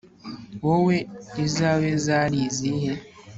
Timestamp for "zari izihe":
2.05-2.91